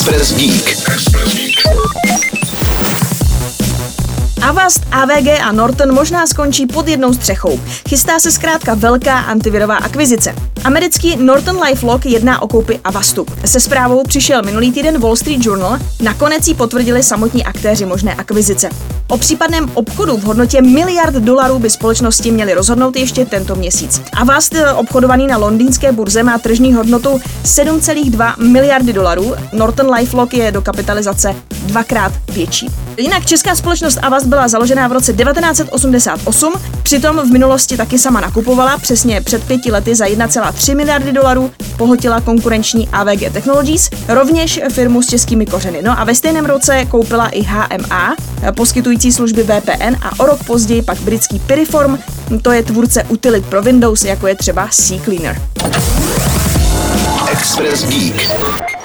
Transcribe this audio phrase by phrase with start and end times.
[0.00, 1.39] Express Geek.
[4.50, 7.60] Avast, AVG a Norton možná skončí pod jednou střechou.
[7.88, 10.34] Chystá se zkrátka velká antivirová akvizice.
[10.64, 13.26] Americký Norton LifeLock jedná o koupi Avastu.
[13.44, 18.68] Se zprávou přišel minulý týden Wall Street Journal, nakonec ji potvrdili samotní aktéři možné akvizice.
[19.08, 24.02] O případném obchodu v hodnotě miliard dolarů by společnosti měly rozhodnout ještě tento měsíc.
[24.12, 29.34] Avast, obchodovaný na londýnské burze, má tržní hodnotu 7,2 miliardy dolarů.
[29.52, 31.34] Norton LifeLock je do kapitalizace
[31.66, 32.70] dvakrát větší.
[33.00, 38.78] Jinak česká společnost Avast byla založena v roce 1988, přitom v minulosti taky sama nakupovala,
[38.78, 45.06] přesně před pěti lety za 1,3 miliardy dolarů pohotila konkurenční AVG Technologies, rovněž firmu s
[45.06, 45.82] českými kořeny.
[45.82, 48.16] No a ve stejném roce koupila i HMA,
[48.56, 51.98] poskytující služby VPN a o rok později pak britský Piriform,
[52.42, 55.42] to je tvůrce utilit pro Windows, jako je třeba CCleaner.
[57.32, 58.79] Express Geek.